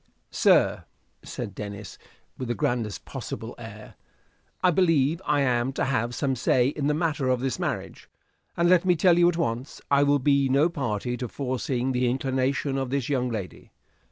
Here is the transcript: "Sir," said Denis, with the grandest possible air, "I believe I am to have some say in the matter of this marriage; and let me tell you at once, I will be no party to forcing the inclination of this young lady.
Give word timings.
"Sir," 0.31 0.85
said 1.21 1.53
Denis, 1.53 1.99
with 2.35 2.47
the 2.47 2.55
grandest 2.55 3.05
possible 3.05 3.53
air, 3.59 3.93
"I 4.63 4.71
believe 4.71 5.21
I 5.27 5.41
am 5.41 5.71
to 5.73 5.85
have 5.85 6.15
some 6.15 6.35
say 6.35 6.69
in 6.69 6.87
the 6.87 6.95
matter 6.95 7.27
of 7.29 7.39
this 7.39 7.59
marriage; 7.59 8.09
and 8.57 8.67
let 8.67 8.83
me 8.83 8.95
tell 8.95 9.19
you 9.19 9.29
at 9.29 9.37
once, 9.37 9.79
I 9.91 10.01
will 10.01 10.17
be 10.17 10.49
no 10.49 10.69
party 10.69 11.17
to 11.17 11.27
forcing 11.27 11.91
the 11.91 12.09
inclination 12.09 12.79
of 12.79 12.89
this 12.89 13.09
young 13.09 13.29
lady. 13.29 13.73